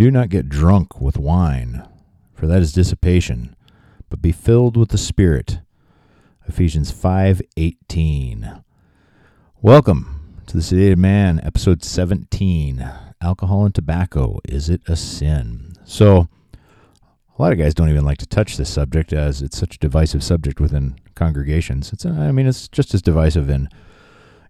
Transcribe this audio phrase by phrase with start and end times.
[0.00, 1.86] do not get drunk with wine,
[2.32, 3.54] for that is dissipation,
[4.08, 5.60] but be filled with the Spirit.
[6.48, 8.62] Ephesians 5:18.
[9.60, 12.82] Welcome to the Sedated Man, episode 17.
[13.20, 15.74] Alcohol and tobacco, is it a sin?
[15.84, 16.28] So,
[17.38, 19.80] a lot of guys don't even like to touch this subject as it's such a
[19.80, 21.92] divisive subject within congregations.
[21.92, 23.68] It's I mean it's just as divisive in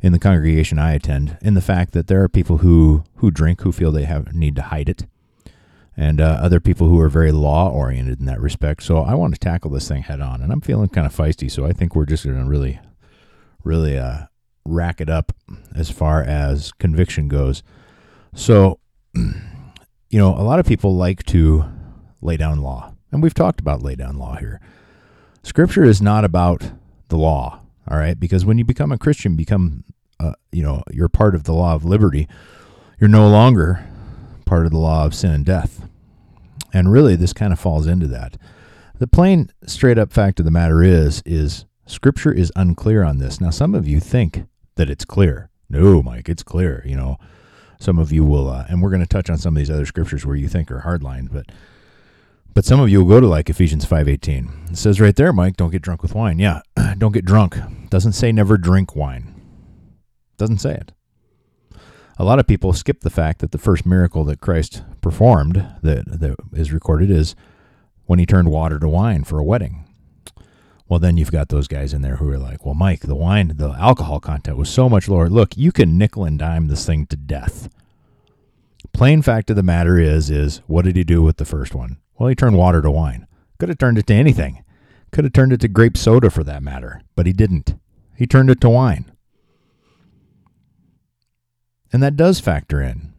[0.01, 3.63] in the congregation I attend in the fact that there are people who who drink
[3.63, 5.07] who feel they have need to hide it
[6.01, 8.83] and uh, other people who are very law oriented in that respect.
[8.83, 11.51] So I want to tackle this thing head on and I'm feeling kind of feisty
[11.51, 12.81] so I think we're just going to really
[13.65, 14.21] really uh,
[14.65, 15.33] rack it up
[15.77, 17.63] as far as conviction goes.
[18.35, 18.81] So
[19.15, 21.67] you know, a lot of people like to
[22.23, 22.95] lay down law.
[23.13, 24.59] And we've talked about lay down law here.
[25.43, 26.73] Scripture is not about
[27.09, 28.19] the law, all right?
[28.19, 29.85] Because when you become a Christian, become
[30.19, 32.27] uh, you know, you're part of the law of liberty.
[32.99, 33.87] You're no longer
[34.47, 35.90] part of the law of sin and death.
[36.73, 38.37] And really this kind of falls into that.
[38.99, 43.41] The plain straight up fact of the matter is is scripture is unclear on this.
[43.41, 44.45] Now some of you think
[44.77, 45.51] that it's clear.
[45.69, 47.17] No, Mike, it's clear, you know.
[47.79, 49.87] Some of you will uh, and we're going to touch on some of these other
[49.87, 51.47] scriptures where you think are hardlined, but
[52.53, 54.71] but some of you will go to like Ephesians 5:18.
[54.73, 56.39] It says right there, Mike, don't get drunk with wine.
[56.39, 56.61] Yeah,
[56.99, 57.57] don't get drunk.
[57.89, 59.35] Doesn't say never drink wine.
[60.37, 60.93] Doesn't say it.
[62.21, 66.05] A lot of people skip the fact that the first miracle that Christ performed that,
[66.21, 67.35] that is recorded is
[68.05, 69.87] when he turned water to wine for a wedding.
[70.87, 73.55] Well, then you've got those guys in there who are like, well, Mike, the wine,
[73.57, 75.31] the alcohol content was so much lower.
[75.31, 77.71] Look, you can nickel and dime this thing to death.
[78.93, 81.97] Plain fact of the matter is, is what did he do with the first one?
[82.19, 83.29] Well, he turned water to wine.
[83.59, 84.63] Could have turned it to anything.
[85.11, 87.77] Could have turned it to grape soda for that matter, but he didn't.
[88.15, 89.11] He turned it to wine.
[91.93, 93.13] And that does factor in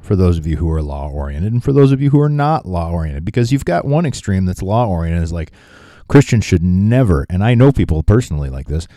[0.00, 2.28] for those of you who are law oriented and for those of you who are
[2.28, 5.52] not law oriented, because you've got one extreme that's law oriented is like
[6.08, 8.88] Christians should never, and I know people personally like this,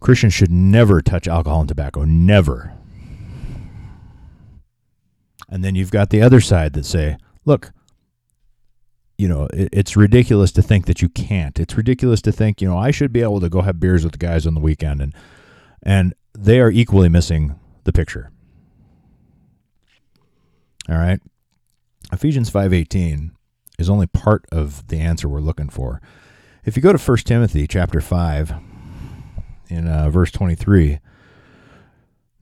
[0.00, 2.04] Christians should never touch alcohol and tobacco.
[2.04, 2.74] Never.
[5.48, 7.72] And then you've got the other side that say, look,
[9.16, 11.58] you know, it, it's ridiculous to think that you can't.
[11.58, 14.12] It's ridiculous to think, you know, I should be able to go have beers with
[14.12, 15.14] the guys on the weekend and
[15.82, 18.30] and they are equally missing the picture.
[20.88, 21.20] All right.
[22.12, 23.30] Ephesians 5:18
[23.78, 26.00] is only part of the answer we're looking for.
[26.64, 28.54] If you go to 1 Timothy chapter 5
[29.68, 31.00] in uh, verse 23,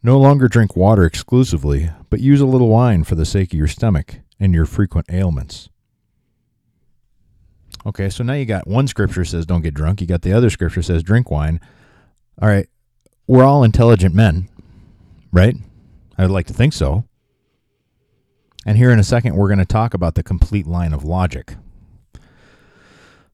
[0.03, 3.69] no longer drink water exclusively, but use a little wine for the sake of your
[3.69, 5.69] stomach and your frequent ailments.
[7.85, 10.01] Okay, so now you got one scripture says don't get drunk.
[10.01, 11.61] You got the other scripture says drink wine.
[12.41, 12.69] All right,
[13.27, 14.49] we're all intelligent men,
[15.33, 15.57] right?
[16.19, 17.05] I'd like to think so.
[18.65, 21.57] And here in a second, we're going to talk about the complete line of logic.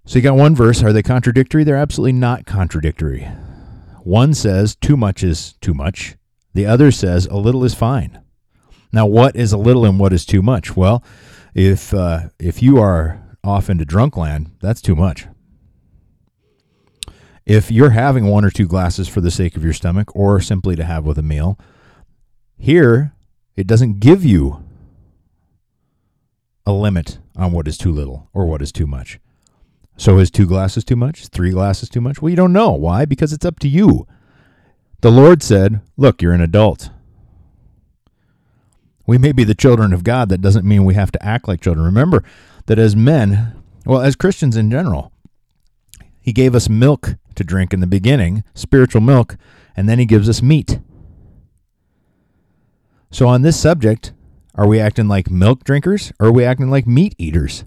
[0.06, 0.82] So you got one verse.
[0.82, 1.64] Are they contradictory?
[1.64, 3.28] They're absolutely not contradictory.
[4.04, 6.16] One says too much is too much,
[6.54, 8.20] the other says a little is fine.
[8.90, 10.74] Now, what is a little and what is too much?
[10.76, 11.04] Well,
[11.54, 15.26] if uh, if you are off into drunk land, that's too much.
[17.44, 20.74] If you're having one or two glasses for the sake of your stomach or simply
[20.76, 21.58] to have with a meal,
[22.56, 23.12] here
[23.56, 24.64] it doesn't give you
[26.68, 29.18] a limit on what is too little or what is too much.
[29.96, 31.28] So is two glasses too much?
[31.28, 32.20] Three glasses too much?
[32.20, 32.72] Well, you don't know.
[32.72, 33.06] Why?
[33.06, 34.06] Because it's up to you.
[35.00, 36.90] The Lord said, Look, you're an adult.
[39.06, 40.28] We may be the children of God.
[40.28, 41.86] That doesn't mean we have to act like children.
[41.86, 42.22] Remember
[42.66, 43.54] that as men,
[43.86, 45.10] well, as Christians in general,
[46.20, 49.38] He gave us milk to drink in the beginning, spiritual milk,
[49.74, 50.80] and then He gives us meat.
[53.10, 54.12] So on this subject,
[54.58, 57.64] are we acting like milk drinkers or are we acting like meat eaters?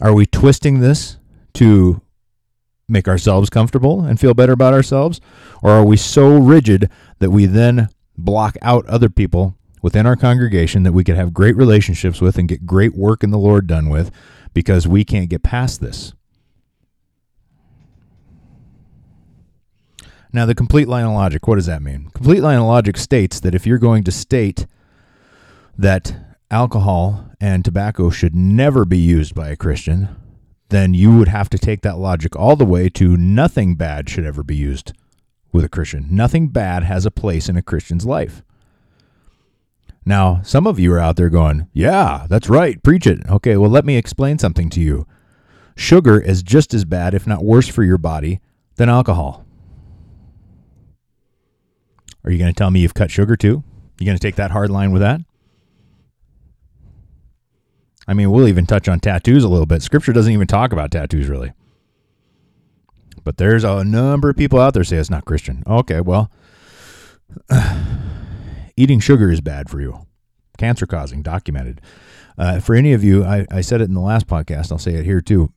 [0.00, 1.18] Are we twisting this
[1.54, 2.00] to
[2.88, 5.20] make ourselves comfortable and feel better about ourselves?
[5.62, 10.82] Or are we so rigid that we then block out other people within our congregation
[10.84, 13.90] that we could have great relationships with and get great work in the Lord done
[13.90, 14.10] with
[14.54, 16.14] because we can't get past this?
[20.32, 22.10] Now, the complete line of logic, what does that mean?
[22.14, 24.66] Complete line of logic states that if you're going to state
[25.76, 26.14] that
[26.50, 30.08] alcohol and tobacco should never be used by a Christian,
[30.68, 34.24] then you would have to take that logic all the way to nothing bad should
[34.24, 34.92] ever be used
[35.52, 36.06] with a Christian.
[36.10, 38.44] Nothing bad has a place in a Christian's life.
[40.06, 43.28] Now, some of you are out there going, Yeah, that's right, preach it.
[43.28, 45.06] Okay, well, let me explain something to you.
[45.76, 48.40] Sugar is just as bad, if not worse, for your body
[48.76, 49.44] than alcohol.
[52.24, 53.62] Are you going to tell me you've cut sugar too?
[53.98, 55.20] You going to take that hard line with that?
[58.06, 59.82] I mean, we'll even touch on tattoos a little bit.
[59.82, 61.52] Scripture doesn't even talk about tattoos really.
[63.22, 65.62] But there's a number of people out there say it's not Christian.
[65.66, 66.30] Okay, well,
[68.76, 70.06] eating sugar is bad for you,
[70.58, 71.80] cancer causing, documented.
[72.38, 74.94] Uh, for any of you, I, I said it in the last podcast, I'll say
[74.94, 75.52] it here too.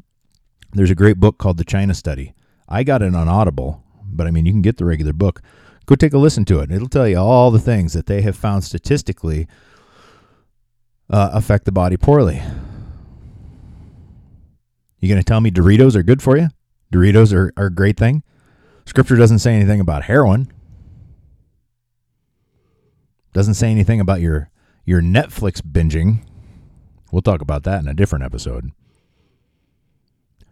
[0.73, 2.33] There's a great book called The China Study.
[2.67, 5.41] I got it on Audible, but I mean, you can get the regular book.
[5.85, 6.71] Go take a listen to it.
[6.71, 9.47] It'll tell you all the things that they have found statistically
[11.09, 12.41] uh, affect the body poorly.
[14.99, 16.47] You going to tell me Doritos are good for you?
[16.93, 18.23] Doritos are, are a great thing?
[18.85, 20.51] Scripture doesn't say anything about heroin.
[23.33, 24.49] Doesn't say anything about your
[24.85, 26.23] your Netflix binging.
[27.11, 28.71] We'll talk about that in a different episode.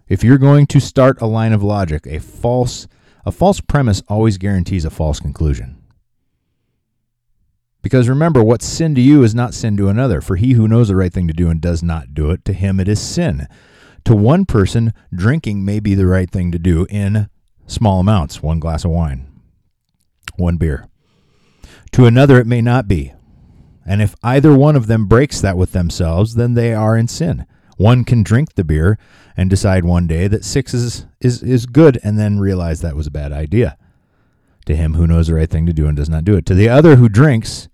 [0.08, 2.88] If you're going to start a line of logic, a false
[3.26, 5.78] a false premise always guarantees a false conclusion.
[7.82, 10.22] Because remember, what's sin to you is not sin to another.
[10.22, 12.54] For he who knows the right thing to do and does not do it, to
[12.54, 13.48] him it is sin.
[14.06, 17.30] To one person, drinking may be the right thing to do in
[17.68, 19.28] small amounts one glass of wine,
[20.36, 20.88] one beer.
[21.94, 23.14] To another, it may not be.
[23.86, 27.46] And if either one of them breaks that with themselves, then they are in sin.
[27.82, 29.00] One can drink the beer
[29.36, 33.08] and decide one day that six is, is, is good and then realize that was
[33.08, 33.76] a bad idea.
[34.68, 36.46] To him who knows the right thing to do and does not do it.
[36.46, 37.70] To the other who drinks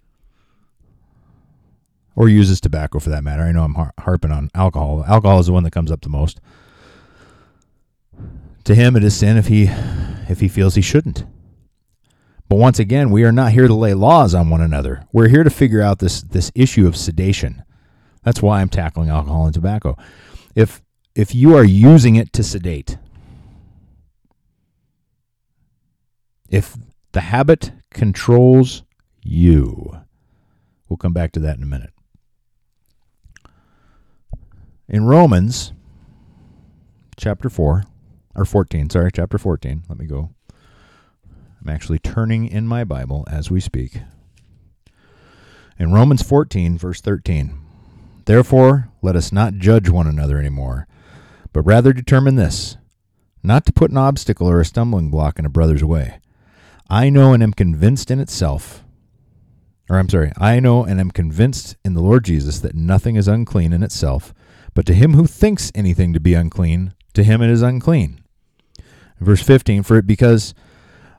[2.16, 3.44] or uses tobacco for that matter.
[3.44, 5.04] I know I'm har- harping on alcohol.
[5.06, 6.40] Alcohol is the one that comes up the most.
[8.64, 9.70] To him it is sin if he
[10.30, 11.26] if he feels he shouldn't.
[12.48, 15.06] But once again, we are not here to lay laws on one another.
[15.12, 17.64] We're here to figure out this this issue of sedation.
[18.28, 19.96] That's why I'm tackling alcohol and tobacco.
[20.54, 20.82] If
[21.16, 22.98] if you are using it to sedate,
[26.50, 26.76] if
[27.14, 28.84] the habit controls
[29.24, 30.02] you,
[30.90, 31.94] we'll come back to that in a minute.
[34.90, 35.72] In Romans
[37.16, 37.86] chapter 4,
[38.36, 40.32] or 14, sorry, chapter 14, let me go.
[41.62, 44.02] I'm actually turning in my Bible as we speak.
[45.80, 47.64] In Romans 14, verse 13,
[48.28, 50.86] Therefore, let us not judge one another anymore,
[51.54, 52.76] but rather determine this
[53.42, 56.20] not to put an obstacle or a stumbling block in a brother's way.
[56.90, 58.84] I know and am convinced in itself,
[59.90, 63.30] or I'm sorry, I know and am convinced in the Lord Jesus that nothing is
[63.30, 64.34] unclean in itself,
[64.74, 68.20] but to him who thinks anything to be unclean, to him it is unclean.
[69.22, 70.54] Verse 15, For it because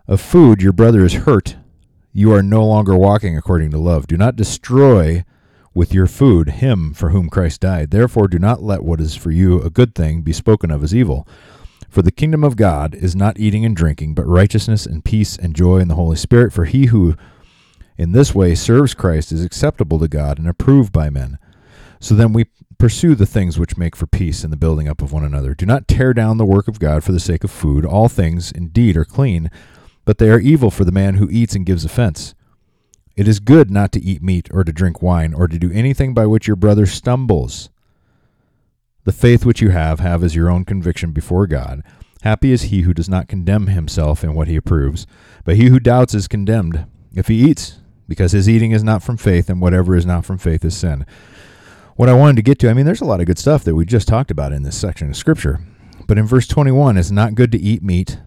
[0.07, 1.57] of food your brother is hurt,
[2.13, 4.07] you are no longer walking according to love.
[4.07, 5.25] Do not destroy
[5.79, 7.91] with your food him for whom Christ died.
[7.91, 10.95] Therefore, do not let what is for you a good thing be spoken of as
[10.95, 11.27] evil.
[11.89, 15.55] For the kingdom of God is not eating and drinking, but righteousness and peace and
[15.55, 16.53] joy in the Holy Spirit.
[16.53, 17.15] For he who
[17.97, 21.39] in this way serves Christ is acceptable to God and approved by men.
[22.01, 22.47] So then we
[22.79, 25.55] pursue the things which make for peace and the building up of one another.
[25.55, 27.87] Do not tear down the work of God for the sake of food.
[27.87, 29.51] All things indeed are clean
[30.09, 32.35] but they are evil for the man who eats and gives offense.
[33.19, 36.15] It is good not to eat meat or to drink wine or to do anything
[36.15, 37.69] by which your brother stumbles.
[39.03, 41.83] The faith which you have, have as your own conviction before God.
[42.23, 45.05] Happy is he who does not condemn himself in what he approves,
[45.45, 49.17] but he who doubts is condemned if he eats, because his eating is not from
[49.17, 51.05] faith, and whatever is not from faith is sin.
[51.97, 53.75] What I wanted to get to, I mean, there's a lot of good stuff that
[53.75, 55.59] we just talked about in this section of Scripture.
[56.07, 58.19] But in verse 21, it's not good to eat meat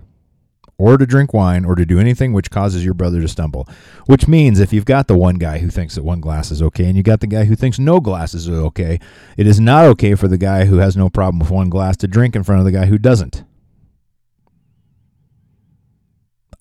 [0.82, 3.70] or to drink wine, or to do anything which causes your brother to stumble.
[4.08, 6.86] Which means if you've got the one guy who thinks that one glass is okay,
[6.86, 9.00] and you got the guy who thinks no glasses are okay,
[9.38, 12.08] it is not okay for the guy who has no problem with one glass to
[12.08, 13.44] drink in front of the guy who doesn't.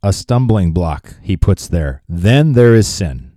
[0.03, 2.03] A stumbling block he puts there.
[2.07, 3.33] Then there is sin.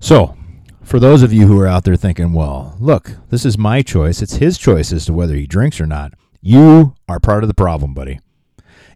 [0.00, 0.34] So,
[0.82, 4.22] for those of you who are out there thinking, well, look, this is my choice,
[4.22, 6.14] it's his choice as to whether he drinks or not.
[6.44, 8.18] You are part of the problem, buddy.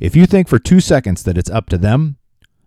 [0.01, 2.17] If you think for two seconds that it's up to them,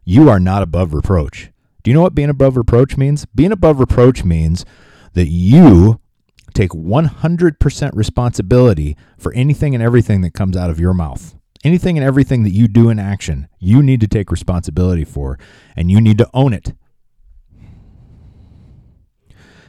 [0.05, 1.51] you are not above reproach.
[1.83, 3.25] Do you know what being above reproach means?
[3.25, 4.65] Being above reproach means
[5.13, 6.00] that you
[6.53, 11.36] take 100% responsibility for anything and everything that comes out of your mouth.
[11.63, 15.38] Anything and everything that you do in action, you need to take responsibility for,
[15.75, 16.74] and you need to own it.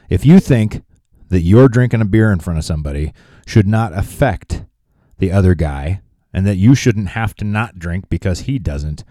[0.09, 0.83] If you think
[1.27, 3.13] that you're drinking a beer in front of somebody
[3.45, 4.60] should not affect
[5.21, 6.01] the other guy
[6.33, 9.05] and that you shouldn't have to not drink because he doesn't,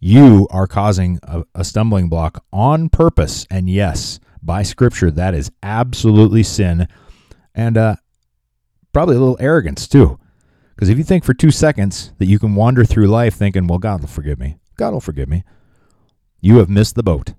[0.00, 3.46] you are causing a, a, stumbling block on purpose.
[3.50, 6.86] And yes, by scripture, that is absolutely sin
[7.54, 7.96] and uh,
[8.92, 10.18] probably a little arrogance too.
[10.74, 13.78] Because if you think for two seconds that you can wander through life thinking, well,
[13.78, 15.42] God will forgive me, God will forgive me,
[16.40, 17.32] you have missed the boat.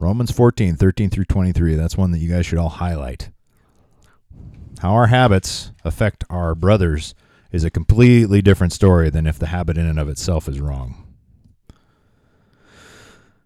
[0.00, 1.74] Romans 14, 13 through 23.
[1.74, 3.30] That's one that you guys should all highlight.
[4.78, 7.16] How our habits affect our brothers
[7.50, 11.04] is a completely different story than if the habit in and of itself is wrong.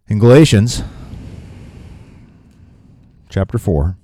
[0.08, 0.82] In Galatians
[3.30, 3.96] chapter 4,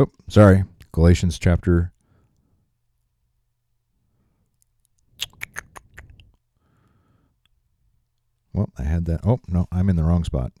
[0.00, 0.64] Oh, sorry.
[0.92, 1.92] Galatians chapter
[8.54, 9.20] Well, I had that.
[9.24, 10.52] Oh, no, I'm in the wrong spot.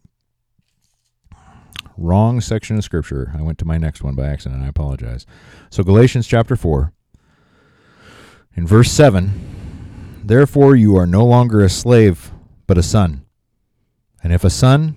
[1.96, 3.32] Wrong section of scripture.
[3.36, 4.62] I went to my next one by accident.
[4.62, 5.26] I apologize.
[5.70, 6.92] So, Galatians chapter 4,
[8.54, 12.30] in verse 7 Therefore, you are no longer a slave,
[12.66, 13.24] but a son.
[14.22, 14.96] And if a son,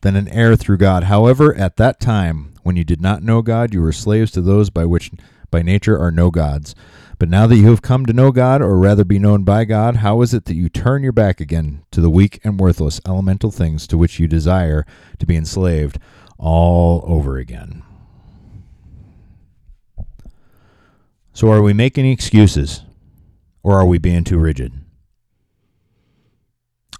[0.00, 1.04] then an heir through God.
[1.04, 4.70] However, at that time, when you did not know God, you were slaves to those
[4.70, 5.10] by which
[5.50, 6.74] by nature are no gods.
[7.18, 9.96] But now that you have come to know God, or rather be known by God,
[9.96, 13.52] how is it that you turn your back again to the weak and worthless elemental
[13.52, 14.84] things to which you desire
[15.20, 15.98] to be enslaved
[16.38, 17.84] all over again?
[21.32, 22.82] So, are we making excuses,
[23.62, 24.72] or are we being too rigid?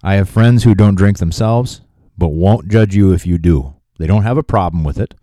[0.05, 1.81] I have friends who don't drink themselves,
[2.17, 3.75] but won't judge you if you do.
[3.99, 5.15] They don't have a problem with it.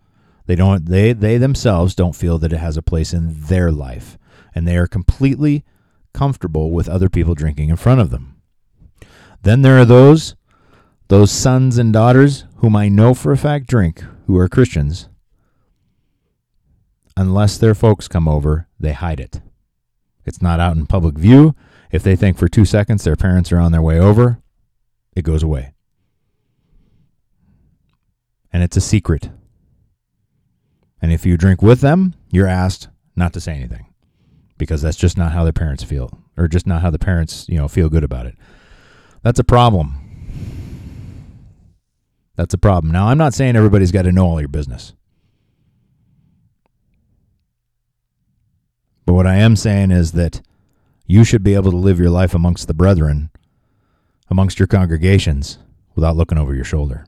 [0.50, 4.18] They don't they they themselves don't feel that it has a place in their life
[4.52, 5.64] and they are completely
[6.12, 8.42] comfortable with other people drinking in front of them.
[9.42, 10.34] Then there are those
[11.06, 15.08] those sons and daughters whom I know for a fact drink who are Christians.
[17.16, 19.40] Unless their folks come over, they hide it.
[20.24, 21.54] It's not out in public view.
[21.92, 24.42] If they think for 2 seconds their parents are on their way over,
[25.14, 25.74] it goes away.
[28.52, 29.30] And it's a secret.
[31.02, 33.86] And if you drink with them, you're asked not to say anything
[34.58, 37.56] because that's just not how their parents feel or just not how the parents, you
[37.56, 38.36] know, feel good about it.
[39.22, 39.96] That's a problem.
[42.36, 42.92] That's a problem.
[42.92, 44.94] Now, I'm not saying everybody's got to know all your business.
[49.04, 50.40] But what I am saying is that
[51.06, 53.30] you should be able to live your life amongst the brethren,
[54.30, 55.58] amongst your congregations,
[55.94, 57.04] without looking over your shoulder.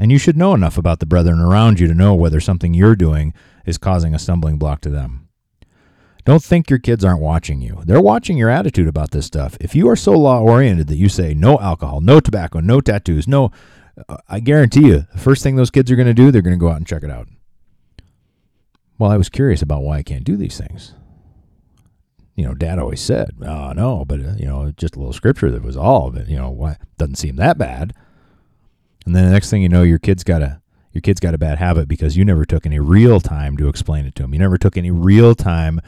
[0.00, 2.96] And you should know enough about the brethren around you to know whether something you're
[2.96, 3.34] doing
[3.66, 5.28] is causing a stumbling block to them.
[6.24, 7.82] Don't think your kids aren't watching you.
[7.84, 9.56] They're watching your attitude about this stuff.
[9.60, 13.26] If you are so law oriented that you say no alcohol, no tobacco, no tattoos,
[13.26, 13.50] no,
[14.28, 16.60] I guarantee you, the first thing those kids are going to do, they're going to
[16.60, 17.28] go out and check it out.
[18.98, 20.94] Well, I was curious about why I can't do these things.
[22.36, 25.50] You know, Dad always said, "Oh no," but uh, you know, just a little scripture
[25.50, 26.28] that was all of it.
[26.28, 27.92] You know, why doesn't seem that bad.
[29.04, 30.60] And then the next thing you know, your kid's got a
[30.92, 34.04] your kid's got a bad habit because you never took any real time to explain
[34.04, 34.34] it to them.
[34.34, 35.80] You never took any real time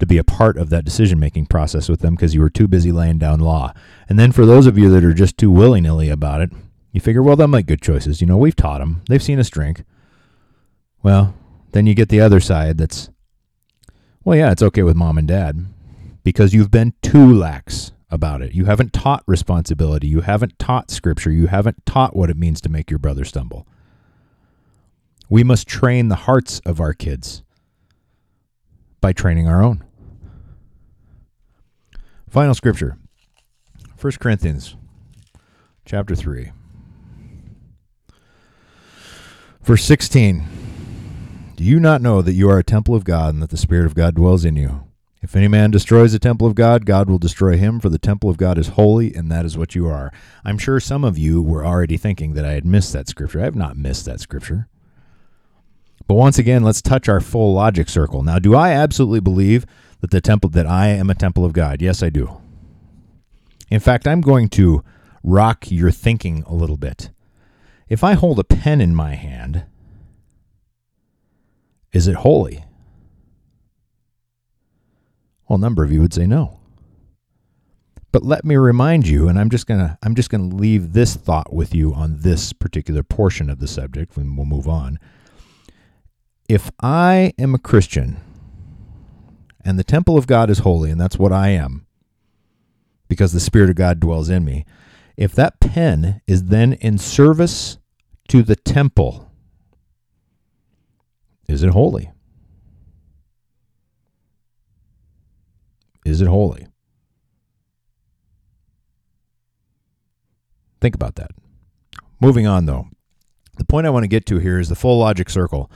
[0.00, 2.66] to be a part of that decision making process with them because you were too
[2.66, 3.72] busy laying down law.
[4.08, 6.50] And then for those of you that are just too willy nilly about it,
[6.90, 8.20] you figure, well, they'll make good choices.
[8.20, 9.84] You know, we've taught them, they've seen us drink.
[11.04, 11.34] Well,
[11.70, 13.10] then you get the other side that's,
[14.24, 15.64] well, yeah, it's okay with mom and dad
[16.24, 18.52] because you've been too lax about it.
[18.52, 20.06] You haven't taught responsibility.
[20.06, 21.30] You haven't taught scripture.
[21.30, 23.66] You haven't taught what it means to make your brother stumble.
[25.30, 27.42] We must train the hearts of our kids
[29.00, 29.82] by training our own.
[32.28, 32.98] Final scripture
[33.98, 34.76] 1 Corinthians
[35.86, 36.52] chapter 3.
[39.62, 40.44] Verse 16
[41.56, 43.86] Do you not know that you are a temple of God and that the Spirit
[43.86, 44.84] of God dwells in you?
[45.22, 48.28] If any man destroys the temple of God, God will destroy him, for the temple
[48.28, 50.12] of God is holy, and that is what you are.
[50.44, 53.40] I'm sure some of you were already thinking that I had missed that scripture.
[53.40, 54.68] I have not missed that scripture.
[56.08, 58.24] But once again, let's touch our full logic circle.
[58.24, 59.64] Now, do I absolutely believe
[60.00, 61.80] that the temple that I am a temple of God?
[61.80, 62.40] Yes, I do.
[63.70, 64.82] In fact, I'm going to
[65.22, 67.10] rock your thinking a little bit.
[67.88, 69.66] If I hold a pen in my hand,
[71.92, 72.64] is it holy?
[75.52, 76.60] Well, a number of you would say no.
[78.10, 81.52] But let me remind you, and I'm just gonna I'm just gonna leave this thought
[81.52, 84.98] with you on this particular portion of the subject, and we'll move on
[86.48, 88.16] if I am a Christian
[89.62, 91.86] and the temple of God is holy, and that's what I am,
[93.08, 94.64] because the Spirit of God dwells in me,
[95.18, 97.76] if that pen is then in service
[98.28, 99.30] to the temple,
[101.46, 102.10] is it holy?
[106.04, 106.66] Is it holy?
[110.80, 111.30] Think about that.
[112.20, 112.88] Moving on, though.
[113.58, 115.70] The point I want to get to here is the full logic circle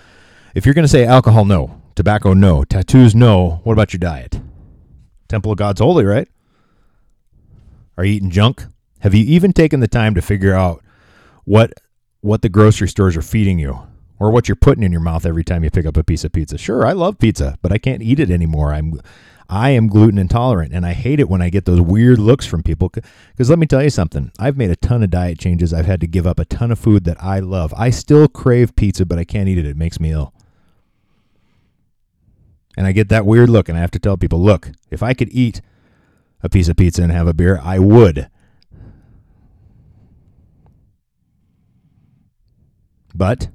[0.54, 1.80] If you're going to say alcohol, no.
[1.95, 2.64] Tobacco, no.
[2.64, 3.61] Tattoos, no.
[3.64, 4.40] What about your diet?
[5.28, 6.28] Temple of God's holy, right?
[7.97, 8.64] Are you eating junk?
[9.00, 10.83] Have you even taken the time to figure out
[11.45, 11.73] what
[12.21, 13.78] what the grocery stores are feeding you
[14.18, 16.33] or what you're putting in your mouth every time you pick up a piece of
[16.33, 16.59] pizza?
[16.59, 18.73] Sure, I love pizza, but I can't eat it anymore.
[18.73, 19.00] I'm
[19.49, 22.62] I am gluten intolerant and I hate it when I get those weird looks from
[22.62, 24.33] people because let me tell you something.
[24.38, 25.73] I've made a ton of diet changes.
[25.73, 27.73] I've had to give up a ton of food that I love.
[27.76, 29.67] I still crave pizza, but I can't eat it.
[29.67, 30.33] It makes me ill.
[32.76, 35.15] And I get that weird look, and I have to tell people, look, if I
[35.15, 35.62] could eat
[36.43, 38.29] a piece of pizza and have a beer, I would.
[43.15, 43.49] But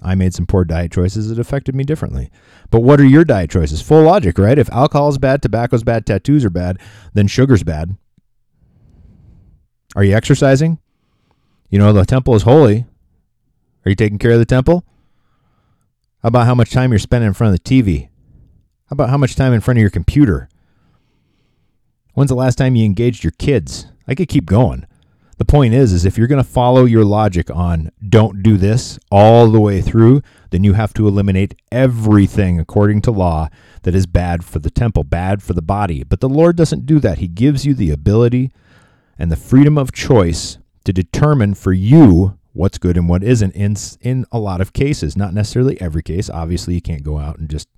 [0.00, 2.30] I made some poor diet choices that affected me differently.
[2.70, 3.82] But what are your diet choices?
[3.82, 4.58] Full logic, right?
[4.58, 6.78] If alcohol is bad, tobacco's bad, tattoos are bad,
[7.14, 7.96] then sugar's bad.
[9.96, 10.78] Are you exercising?
[11.70, 12.86] You know, the temple is holy.
[13.84, 14.84] Are you taking care of the temple?
[16.22, 18.08] How about how much time you're spending in front of the TV?
[18.86, 20.48] How about how much time in front of your computer?
[22.14, 23.86] When's the last time you engaged your kids?
[24.06, 24.86] I could keep going.
[25.38, 28.98] The point is is if you're going to follow your logic on don't do this
[29.10, 33.48] all the way through, then you have to eliminate everything according to law
[33.82, 36.02] that is bad for the temple, bad for the body.
[36.02, 37.18] But the Lord doesn't do that.
[37.18, 38.50] He gives you the ability
[39.16, 43.76] and the freedom of choice to determine for you what's good and what isn't in
[44.00, 46.28] in a lot of cases, not necessarily every case.
[46.28, 47.68] Obviously, you can't go out and just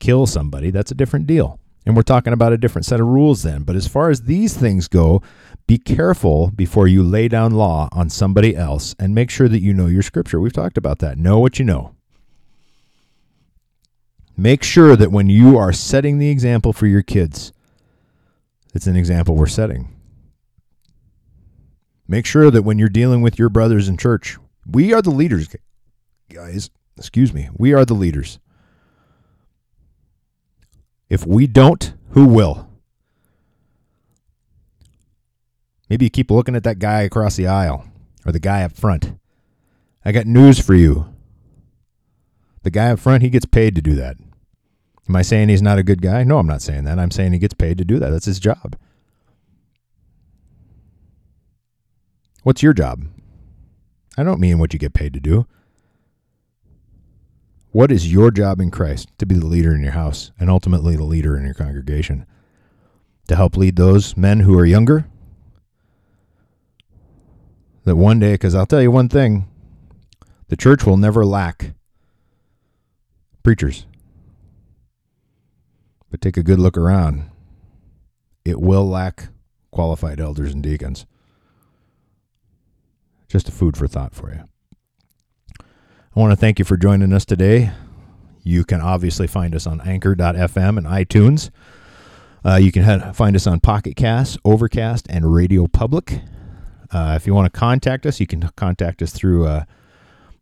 [0.00, 1.60] kill somebody, that's a different deal.
[1.86, 3.62] And we're talking about a different set of rules then.
[3.62, 5.22] But as far as these things go,
[5.66, 9.74] be careful before you lay down law on somebody else and make sure that you
[9.74, 10.40] know your scripture.
[10.40, 11.18] We've talked about that.
[11.18, 11.94] Know what you know.
[14.36, 17.52] Make sure that when you are setting the example for your kids,
[18.74, 19.88] it's an example we're setting.
[22.08, 24.36] Make sure that when you're dealing with your brothers in church,
[24.66, 25.48] we are the leaders,
[26.28, 26.70] guys.
[26.96, 27.48] Excuse me.
[27.56, 28.38] We are the leaders.
[31.08, 32.68] If we don't, who will?
[35.88, 37.84] Maybe you keep looking at that guy across the aisle
[38.24, 39.18] or the guy up front.
[40.04, 41.14] I got news for you.
[42.62, 44.16] The guy up front, he gets paid to do that.
[45.08, 46.24] Am I saying he's not a good guy?
[46.24, 46.98] No, I'm not saying that.
[46.98, 48.10] I'm saying he gets paid to do that.
[48.10, 48.76] That's his job.
[52.42, 53.06] What's your job?
[54.16, 55.46] I don't mean what you get paid to do.
[57.74, 59.08] What is your job in Christ?
[59.18, 62.24] To be the leader in your house and ultimately the leader in your congregation.
[63.26, 65.06] To help lead those men who are younger.
[67.82, 69.48] That one day, because I'll tell you one thing
[70.46, 71.72] the church will never lack
[73.42, 73.86] preachers.
[76.12, 77.28] But take a good look around.
[78.44, 79.30] It will lack
[79.72, 81.06] qualified elders and deacons.
[83.26, 84.44] Just a food for thought for you.
[86.16, 87.72] I want to thank you for joining us today.
[88.44, 91.50] You can obviously find us on anchor.fm and iTunes.
[92.44, 96.20] Uh, you can head, find us on Pocket Cast, Overcast, and Radio Public.
[96.92, 99.64] Uh, if you want to contact us, you can contact us through uh,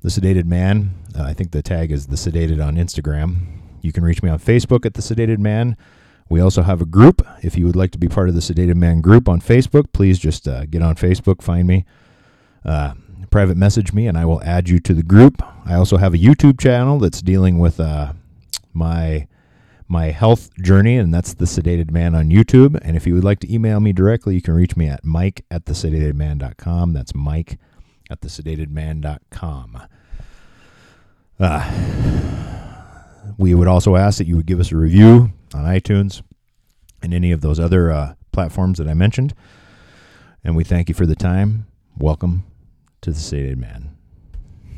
[0.03, 0.95] The Sedated Man.
[1.19, 3.63] Uh, I think the tag is The Sedated on Instagram.
[3.81, 5.79] You can reach me on Facebook at The Sedated Man.
[6.29, 7.27] We also have a group.
[7.43, 10.19] If you would like to be part of the Sedated Man group on Facebook, please
[10.19, 11.87] just uh, get on Facebook, find me.
[12.63, 12.93] Uh,
[13.31, 15.43] private message me and I will add you to the group.
[15.65, 18.13] I also have a YouTube channel that's dealing with uh,
[18.73, 19.27] my
[19.89, 22.79] my health journey, and that's the sedated man on YouTube.
[22.83, 25.45] And if you would like to email me directly, you can reach me at mike
[25.51, 26.95] at the sedatedman.com.
[26.95, 27.59] That's mike
[28.11, 29.83] at the sedatedman.com.
[31.39, 33.03] Uh,
[33.37, 36.23] we would also ask that you would give us a review on iTunes
[37.03, 39.35] and any of those other uh, platforms that I mentioned.
[40.45, 41.67] And we thank you for the time.
[41.99, 42.45] Welcome
[43.03, 43.92] to the Sedated Man.